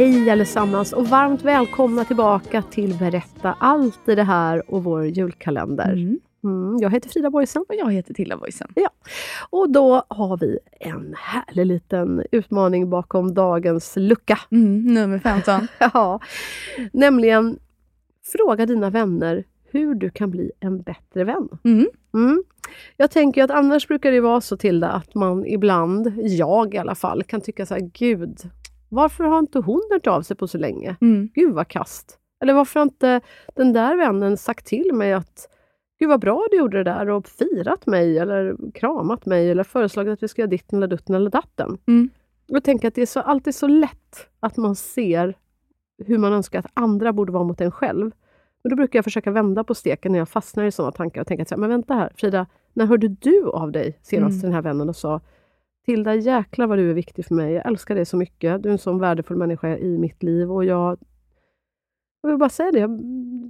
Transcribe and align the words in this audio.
Hej 0.00 0.30
allesammans 0.30 0.92
och 0.92 1.06
varmt 1.06 1.42
välkomna 1.42 2.04
tillbaka 2.04 2.62
till 2.62 2.94
Berätta 2.98 3.56
allt 3.60 4.08
i 4.08 4.14
det 4.14 4.22
här 4.22 4.70
och 4.70 4.84
vår 4.84 5.06
julkalender. 5.06 5.92
Mm, 6.44 6.78
jag 6.80 6.90
heter 6.90 7.08
Frida 7.08 7.30
Boysen. 7.30 7.64
Och 7.68 7.74
jag 7.74 7.92
heter 7.92 8.14
Tilla 8.14 8.36
Boysen. 8.36 8.68
Ja. 8.74 8.90
Och 9.50 9.70
då 9.70 10.02
har 10.08 10.36
vi 10.36 10.58
en 10.80 11.14
härlig 11.18 11.66
liten 11.66 12.22
utmaning 12.32 12.90
bakom 12.90 13.34
dagens 13.34 13.92
lucka. 13.96 14.38
Mm, 14.50 14.94
nummer 14.94 15.18
15. 15.18 15.68
ja. 15.78 16.20
Nämligen, 16.92 17.58
fråga 18.32 18.66
dina 18.66 18.90
vänner 18.90 19.44
hur 19.72 19.94
du 19.94 20.10
kan 20.10 20.30
bli 20.30 20.52
en 20.60 20.82
bättre 20.82 21.24
vän. 21.24 21.48
Mm. 21.64 21.88
Mm. 22.14 22.44
Jag 22.96 23.10
tänker 23.10 23.44
att 23.44 23.50
annars 23.50 23.88
brukar 23.88 24.12
det 24.12 24.20
vara 24.20 24.40
så 24.40 24.56
till 24.56 24.84
att 24.84 25.14
man 25.14 25.46
ibland, 25.46 26.12
jag 26.16 26.74
i 26.74 26.78
alla 26.78 26.94
fall, 26.94 27.22
kan 27.22 27.40
tycka 27.40 27.66
så 27.66 27.74
här, 27.74 27.90
gud, 27.94 28.38
varför 28.88 29.24
har 29.24 29.38
inte 29.38 29.58
hon 29.58 29.88
hört 29.92 30.06
av 30.06 30.22
sig 30.22 30.36
på 30.36 30.48
så 30.48 30.58
länge? 30.58 30.96
Mm. 31.00 31.28
Gud 31.34 31.54
vad 31.54 31.68
kast. 31.68 32.18
Eller 32.42 32.54
varför 32.54 32.80
har 32.80 32.84
inte 32.84 33.20
den 33.56 33.72
där 33.72 33.96
vännen 33.96 34.36
sagt 34.36 34.66
till 34.66 34.94
mig 34.94 35.12
att 35.12 35.48
Gud 35.98 36.08
vad 36.08 36.20
bra 36.20 36.46
du 36.50 36.56
gjorde 36.56 36.78
det 36.78 36.90
där 36.90 37.08
och 37.08 37.28
firat 37.28 37.86
mig 37.86 38.18
eller 38.18 38.56
kramat 38.74 39.26
mig 39.26 39.50
eller 39.50 39.64
föreslagit 39.64 40.12
att 40.12 40.22
vi 40.22 40.28
ska 40.28 40.42
göra 40.42 40.50
ditten 40.50 40.78
eller 40.78 40.86
dutten 40.86 41.14
eller 41.14 41.30
datten. 41.30 41.78
Mm. 41.86 42.10
Jag 42.46 42.64
tänker 42.64 42.88
att 42.88 42.94
det 42.94 43.02
är 43.02 43.06
så, 43.06 43.20
alltid 43.20 43.54
så 43.54 43.66
lätt 43.66 44.28
att 44.40 44.56
man 44.56 44.76
ser 44.76 45.34
hur 46.06 46.18
man 46.18 46.32
önskar 46.32 46.58
att 46.58 46.70
andra 46.74 47.12
borde 47.12 47.32
vara 47.32 47.44
mot 47.44 47.60
en 47.60 47.70
själv. 47.70 48.10
Men 48.62 48.70
då 48.70 48.76
brukar 48.76 48.96
jag 48.98 49.04
försöka 49.04 49.30
vända 49.30 49.64
på 49.64 49.74
steken 49.74 50.12
när 50.12 50.18
jag 50.18 50.28
fastnar 50.28 50.64
i 50.64 50.72
sådana 50.72 50.92
tankar 50.92 51.20
och 51.20 51.26
tänka 51.26 51.42
att 51.42 51.58
men 51.60 51.70
vänta 51.70 51.94
här 51.94 52.12
Frida, 52.16 52.46
när 52.72 52.86
hörde 52.86 53.08
du 53.08 53.50
av 53.50 53.72
dig 53.72 53.98
senast 54.02 54.30
Mm. 54.30 54.40
till 54.40 54.46
den 54.46 54.52
här 54.54 54.62
vännen 54.62 54.88
och 54.88 54.96
sa 54.96 55.20
Tilda, 55.86 56.14
jäklar 56.14 56.66
vad 56.66 56.78
du 56.78 56.90
är 56.90 56.94
viktig 56.94 57.26
för 57.26 57.34
mig. 57.34 57.52
Jag 57.52 57.66
älskar 57.66 57.94
dig 57.94 58.04
så 58.04 58.16
mycket. 58.16 58.62
Du 58.62 58.68
är 58.68 58.72
en 58.72 58.78
sån 58.78 58.98
värdefull 58.98 59.36
människa 59.36 59.76
i 59.76 59.98
mitt 59.98 60.22
liv 60.22 60.52
och 60.52 60.64
jag 60.64 60.98
jag 62.22 62.30
vill 62.30 62.38
bara 62.38 62.48
säga 62.50 62.70
det, 62.72 62.78
jag 62.78 63.00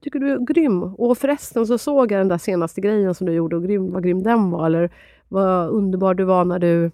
tycker 0.00 0.18
du 0.18 0.30
är 0.32 0.38
grym. 0.38 0.82
Och 0.82 1.18
förresten 1.18 1.66
så 1.66 1.78
såg 1.78 2.12
jag 2.12 2.20
den 2.20 2.28
där 2.28 2.38
senaste 2.38 2.80
grejen 2.80 3.14
som 3.14 3.26
du 3.26 3.32
gjorde 3.32 3.56
och 3.56 3.62
grym, 3.62 3.92
vad 3.92 4.02
grym 4.02 4.22
den 4.22 4.50
var. 4.50 4.66
Eller 4.66 4.90
vad 5.28 5.68
underbar 5.68 6.14
du 6.14 6.24
var 6.24 6.44
när 6.44 6.58
du 6.58 6.90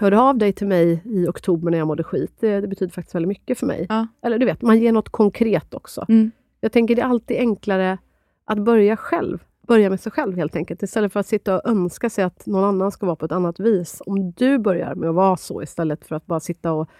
hörde 0.00 0.20
av 0.20 0.38
dig 0.38 0.52
till 0.52 0.66
mig 0.66 1.02
i 1.04 1.26
oktober 1.26 1.70
när 1.70 1.78
jag 1.78 1.86
mådde 1.86 2.02
skit. 2.04 2.32
Det, 2.40 2.60
det 2.60 2.68
betyder 2.68 2.92
faktiskt 2.92 3.14
väldigt 3.14 3.28
mycket 3.28 3.58
för 3.58 3.66
mig. 3.66 3.86
Ja. 3.88 4.06
Eller 4.22 4.38
du 4.38 4.46
vet, 4.46 4.62
man 4.62 4.78
ger 4.78 4.92
något 4.92 5.08
konkret 5.08 5.74
också. 5.74 6.04
Mm. 6.08 6.30
Jag 6.66 6.72
tänker 6.72 6.96
det 6.96 7.02
är 7.02 7.06
alltid 7.06 7.36
enklare 7.36 7.98
att 8.44 8.58
börja 8.58 8.96
själv. 8.96 9.38
Börja 9.66 9.90
med 9.90 10.00
sig 10.00 10.12
själv 10.12 10.36
helt 10.36 10.56
enkelt. 10.56 10.82
Istället 10.82 11.12
för 11.12 11.20
att 11.20 11.26
sitta 11.26 11.54
och 11.54 11.70
önska 11.70 12.10
sig 12.10 12.24
att 12.24 12.46
någon 12.46 12.64
annan 12.64 12.92
ska 12.92 13.06
vara 13.06 13.16
på 13.16 13.26
ett 13.26 13.32
annat 13.32 13.60
vis. 13.60 14.02
Om 14.06 14.32
du 14.32 14.58
börjar 14.58 14.94
med 14.94 15.08
att 15.08 15.14
vara 15.14 15.36
så 15.36 15.62
istället 15.62 16.06
för 16.06 16.16
att 16.16 16.26
bara 16.26 16.40
sitta 16.40 16.72
och 16.72 16.90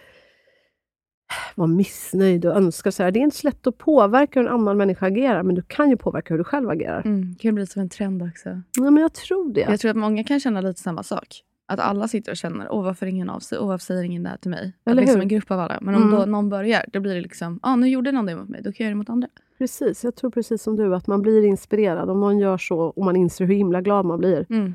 vara 1.54 1.68
missnöjd 1.68 2.46
och 2.46 2.56
önska 2.56 2.92
så 2.92 3.02
här. 3.02 3.10
Det 3.10 3.18
är 3.18 3.20
inte 3.20 3.36
så 3.36 3.46
lätt 3.46 3.66
att 3.66 3.78
påverka 3.78 4.40
hur 4.40 4.46
en 4.48 4.54
annan 4.54 4.76
människa 4.76 5.06
agerar, 5.06 5.42
men 5.42 5.54
du 5.54 5.62
kan 5.62 5.90
ju 5.90 5.96
påverka 5.96 6.34
hur 6.34 6.38
du 6.38 6.44
själv 6.44 6.70
agerar. 6.70 7.02
Mm. 7.04 7.32
Det 7.32 7.38
kan 7.42 7.54
bli 7.54 7.66
som 7.66 7.82
en 7.82 7.88
trend 7.88 8.22
också. 8.22 8.48
Ja, 8.76 8.90
men 8.90 8.96
jag 8.96 9.12
tror 9.12 9.52
det. 9.52 9.60
Jag 9.60 9.80
tror 9.80 9.90
att 9.90 9.96
många 9.96 10.24
kan 10.24 10.40
känna 10.40 10.60
lite 10.60 10.80
samma 10.80 11.02
sak. 11.02 11.42
Att 11.68 11.80
alla 11.80 12.08
sitter 12.08 12.30
och 12.32 12.36
känner, 12.36 12.66
åh 12.72 12.84
varför 12.84 13.06
ringer 13.06 13.16
ingen 13.16 13.30
av 13.30 13.40
sig? 13.40 13.58
Åh 13.58 13.68
varför 13.68 13.84
säger 13.84 14.02
ingen 14.02 14.22
det 14.22 14.28
här 14.28 14.36
till 14.36 14.50
mig? 14.50 14.72
Att 14.84 14.90
Eller 14.90 15.02
det 15.02 15.08
är 15.08 15.12
som 15.12 15.20
en 15.20 15.28
grupp 15.28 15.50
av 15.50 15.60
alla. 15.60 15.78
Men 15.80 15.94
om 15.94 16.02
Mm. 16.02 16.14
då 16.20 16.26
någon 16.26 16.48
börjar, 16.48 16.84
då 16.92 17.00
blir 17.00 17.14
det 17.14 17.20
liksom, 17.20 17.60
ah, 17.62 17.76
nu 17.76 17.88
gjorde 17.88 18.12
någon 18.12 18.26
det 18.26 18.36
mot 18.36 18.48
mig, 18.48 18.62
då 18.62 18.72
kan 18.72 18.74
jag 18.78 18.80
göra 18.84 18.90
det 18.90 18.98
mot 18.98 19.10
andra. 19.10 19.28
Precis, 19.58 20.04
jag 20.04 20.14
tror 20.16 20.30
precis 20.30 20.62
som 20.62 20.76
du, 20.76 20.94
att 20.94 21.06
man 21.06 21.22
blir 21.22 21.44
inspirerad. 21.44 22.10
Om 22.10 22.20
någon 22.20 22.38
gör 22.38 22.58
så 22.58 22.78
och 22.80 23.04
man 23.04 23.16
inser 23.16 23.44
hur 23.44 23.54
himla 23.54 23.80
glad 23.80 24.04
man 24.04 24.18
blir, 24.18 24.46
Mm. 24.50 24.74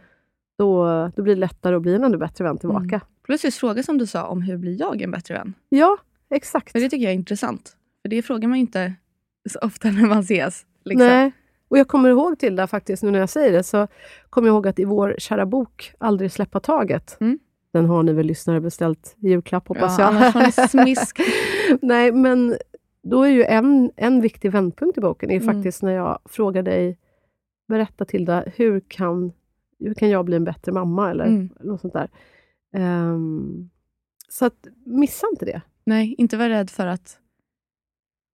då, 0.57 0.85
då 1.15 1.23
blir 1.23 1.35
det 1.35 1.39
lättare 1.41 1.75
att 1.75 1.81
bli 1.81 1.95
en 1.95 2.03
ännu 2.03 2.17
bättre 2.17 2.43
vän 2.43 2.57
tillbaka. 2.57 2.85
Mm. 2.95 2.99
Plus 3.25 3.43
just 3.43 3.57
fråga 3.57 3.83
som 3.83 3.97
du 3.97 4.07
sa 4.07 4.27
om 4.27 4.41
hur 4.41 4.57
blir 4.57 4.79
jag 4.79 5.01
en 5.01 5.11
bättre 5.11 5.33
vän? 5.33 5.53
Ja, 5.69 5.97
exakt. 6.29 6.71
För 6.71 6.79
det 6.79 6.89
tycker 6.89 7.03
jag 7.03 7.11
är 7.11 7.15
intressant. 7.15 7.75
För 8.01 8.09
det 8.09 8.21
frågar 8.21 8.47
man 8.49 8.57
ju 8.57 8.61
inte 8.61 8.93
så 9.49 9.59
ofta 9.59 9.91
när 9.91 10.07
man 10.07 10.19
ses. 10.19 10.65
Liksom. 10.85 11.07
Nej. 11.07 11.31
Och 11.69 11.77
jag 11.77 11.87
kommer 11.87 12.09
ihåg 12.09 12.39
till 12.39 12.55
det 12.55 12.67
faktiskt, 12.67 13.03
nu 13.03 13.11
när 13.11 13.19
jag 13.19 13.29
säger 13.29 13.51
det, 13.51 13.63
så 13.63 13.87
kommer 14.29 14.47
jag 14.47 14.53
ihåg 14.55 14.67
att 14.67 14.79
i 14.79 14.85
vår 14.85 15.15
kära 15.17 15.45
bok 15.45 15.93
Aldrig 15.97 16.31
släppa 16.31 16.59
taget, 16.59 17.17
Mm. 17.19 17.39
den 17.73 17.85
har 17.85 18.03
ni 18.03 18.13
väl 18.13 18.25
lyssnare 18.25 18.61
beställt 18.61 19.15
i 19.21 19.29
julklapp 19.29 19.67
hoppas 19.67 19.99
Ja, 19.99 20.05
jag. 20.05 20.15
annars 20.15 20.33
får 20.33 20.39
ni 20.39 20.51
smisk. 20.69 21.19
Nej, 21.81 22.11
men 22.11 22.55
då 23.03 23.23
är 23.23 23.29
ju 23.29 23.43
en, 23.43 23.91
en 23.95 24.21
viktig 24.21 24.51
vändpunkt 24.51 24.97
i 24.97 25.01
boken 25.01 25.31
är 25.31 25.41
Mm. 25.41 25.55
faktiskt 25.55 25.83
när 25.83 25.91
jag 25.91 26.19
frågar 26.25 26.63
dig, 26.63 26.97
berätta 27.67 28.05
Tilda, 28.05 28.43
hur 28.55 28.79
kan, 28.87 29.31
hur 29.79 29.93
kan 29.93 30.09
jag 30.09 30.25
bli 30.25 30.35
en 30.35 30.43
bättre 30.43 30.71
mamma? 30.71 31.11
Eller 31.11 31.25
Mm. 31.25 31.49
något 31.59 31.81
sånt 31.81 31.93
där. 31.93 32.09
Ehm, 32.73 33.69
så 34.29 34.45
att, 34.45 34.67
missa 34.85 35.27
inte 35.31 35.45
det. 35.45 35.61
Nej, 35.85 36.15
inte 36.17 36.37
vara 36.37 36.49
rädd 36.49 36.69
för 36.69 36.87
att 36.87 37.17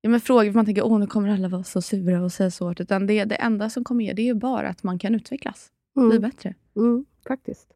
ja, 0.01 0.09
men 0.09 0.19
fråga, 0.21 0.51
för 0.51 0.55
man 0.55 0.65
tänker 0.65 0.85
åh 0.85 0.99
nu 0.99 1.07
kommer 1.07 1.29
alla 1.29 1.47
vara 1.47 1.63
så 1.63 1.81
sura 1.81 2.21
och 2.23 2.31
säga 2.31 2.51
så 2.51 2.65
hårt. 2.67 2.79
Utan 2.79 3.07
det, 3.07 3.25
det 3.25 3.35
enda 3.35 3.69
som 3.69 3.83
kommer 3.83 4.03
ge 4.05 4.13
det 4.13 4.29
är 4.29 4.33
bara 4.33 4.67
att 4.69 4.83
man 4.83 4.99
kan 4.99 5.15
utvecklas. 5.15 5.71
Mm. 5.97 6.09
Bli 6.09 6.19
bättre. 6.19 6.53
Mm, 6.75 7.05
faktiskt. 7.27 7.67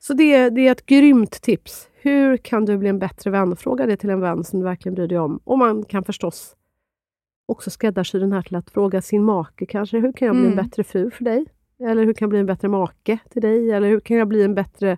Så 0.00 0.14
det, 0.14 0.50
det 0.50 0.66
är 0.68 0.72
ett 0.72 0.86
grymt 0.86 1.30
tips. 1.42 1.88
Hur 2.02 2.36
kan 2.36 2.64
du 2.64 2.78
bli 2.78 2.88
en 2.88 2.98
bättre 2.98 3.30
vän? 3.30 3.56
Fråga 3.56 3.86
det 3.86 3.96
till 3.96 4.10
en 4.10 4.20
vän 4.20 4.44
som 4.44 4.58
du 4.58 4.64
verkligen 4.64 4.94
bryr 4.94 5.06
dig 5.08 5.18
om. 5.18 5.40
Och 5.44 5.58
man 5.58 5.84
kan 5.84 6.04
förstås 6.04 6.56
också 7.46 7.70
skräddarsy 7.70 8.18
den 8.18 8.32
här 8.32 8.42
till 8.42 8.56
att 8.56 8.70
fråga 8.70 9.02
sin 9.02 9.24
make 9.24 9.66
kanske. 9.66 9.98
Hur 9.98 10.12
kan 10.12 10.26
jag 10.26 10.36
bli 10.36 10.46
en 10.46 10.52
Mm. 10.52 10.64
bättre 10.64 10.84
fru 10.84 11.10
för 11.10 11.24
dig? 11.24 11.44
Eller 11.80 12.04
hur 12.04 12.12
kan 12.14 12.26
jag 12.26 12.30
bli 12.30 12.38
en 12.38 12.46
bättre 12.46 12.68
make 12.68 13.18
till 13.30 13.42
dig? 13.42 13.70
Eller 13.70 13.88
hur 13.88 14.00
kan 14.00 14.16
jag 14.16 14.28
bli 14.28 14.42
en 14.42 14.54
bättre 14.54 14.96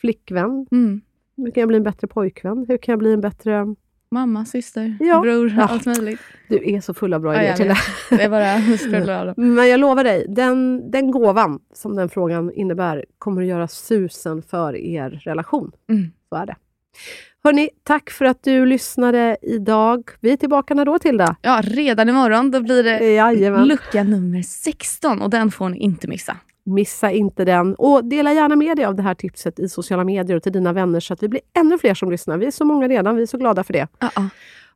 flickvän? 0.00 0.66
Mm. 0.70 1.00
Hur 1.36 1.50
kan 1.50 1.60
jag 1.60 1.68
bli 1.68 1.76
en 1.76 1.82
bättre 1.82 2.06
pojkvän? 2.06 2.64
Hur 2.68 2.76
kan 2.76 2.92
jag 2.92 2.98
bli 2.98 3.12
en 3.12 3.20
bättre... 3.20 3.74
Mamma, 4.10 4.44
syster, 4.44 4.96
Ja. 5.00 5.20
bror, 5.20 5.48
Ja. 5.56 5.62
allt 5.68 5.86
möjligt. 5.86 6.20
Du 6.48 6.70
är 6.74 6.80
så 6.80 6.94
full 6.94 7.14
av 7.14 7.20
bra 7.20 7.34
Ja, 7.34 7.42
idéer 7.42 7.56
till. 7.56 7.72
Det 8.18 8.24
är 8.24 8.28
bara 8.30 8.76
sprudlar 8.78 9.26
av. 9.28 9.34
Men 9.38 9.68
jag 9.68 9.80
lovar 9.80 10.04
dig, 10.04 10.26
den, 10.28 10.90
den 10.90 11.10
gåvan 11.10 11.60
som 11.72 11.96
den 11.96 12.08
frågan 12.08 12.52
innebär 12.52 13.04
kommer 13.18 13.42
att 13.42 13.48
göra 13.48 13.68
susen 13.68 14.42
för 14.42 14.76
er 14.76 15.10
relation. 15.10 15.72
Mm. 15.88 16.10
Är 16.36 16.46
det. 16.46 16.56
Hörni, 17.44 17.70
tack 17.82 18.10
för 18.10 18.24
att 18.24 18.42
du 18.42 18.66
lyssnade 18.66 19.36
idag. 19.42 20.10
Vi 20.20 20.32
är 20.32 20.36
tillbaka 20.36 20.74
när 20.74 20.84
då, 20.84 20.98
Tilda? 20.98 21.36
Ja, 21.42 21.60
redan 21.64 22.08
imorgon 22.08 22.50
då 22.50 22.60
blir 22.60 22.82
det 22.82 23.12
Jajamän. 23.12 23.64
lucka 23.68 24.02
nummer 24.04 24.42
16 24.42 25.22
och 25.22 25.30
den 25.30 25.50
får 25.50 25.68
ni 25.68 25.78
inte 25.78 26.08
missa. 26.08 26.36
Missa 26.64 27.10
inte 27.10 27.44
den. 27.44 27.74
Och 27.74 28.04
dela 28.04 28.32
gärna 28.32 28.56
med 28.56 28.76
dig 28.76 28.84
av 28.84 28.94
det 28.94 29.02
här 29.02 29.14
tipset 29.14 29.58
i 29.58 29.68
sociala 29.68 30.04
medier 30.04 30.36
och 30.36 30.42
till 30.42 30.52
dina 30.52 30.72
vänner 30.72 31.00
så 31.00 31.14
att 31.14 31.22
vi 31.22 31.28
blir 31.28 31.40
ännu 31.58 31.78
fler 31.78 31.94
som 31.94 32.10
lyssnar. 32.10 32.38
Vi 32.38 32.46
är 32.46 32.50
så 32.50 32.64
många 32.64 32.88
redan, 32.88 33.16
vi 33.16 33.22
är 33.22 33.26
så 33.26 33.38
glada 33.38 33.64
för 33.64 33.72
det. 33.72 33.88
Ja, 33.98 34.10
ja. 34.14 34.28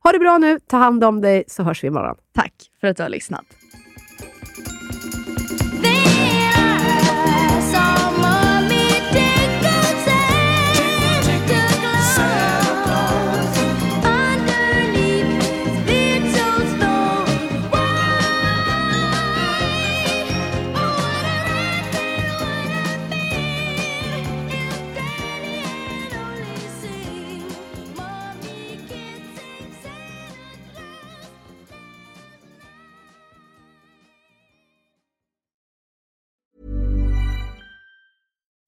Ha 0.03 0.11
det 0.11 0.19
bra 0.19 0.37
nu, 0.37 0.59
ta 0.67 0.77
hand 0.77 1.03
om 1.03 1.21
dig 1.21 1.43
så 1.47 1.63
hörs 1.63 1.83
vi 1.83 1.87
imorgon. 1.87 2.15
Tack 2.35 2.53
för 2.81 2.87
att 2.87 2.97
du 2.97 3.03
har 3.03 3.09
lyssnat. 3.09 3.45